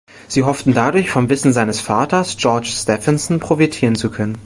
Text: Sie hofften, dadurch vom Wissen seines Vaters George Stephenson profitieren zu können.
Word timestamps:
Sie 0.27 0.41
hofften, 0.41 0.73
dadurch 0.73 1.11
vom 1.11 1.29
Wissen 1.29 1.53
seines 1.53 1.79
Vaters 1.79 2.37
George 2.37 2.69
Stephenson 2.71 3.39
profitieren 3.39 3.93
zu 3.93 4.09
können. 4.09 4.39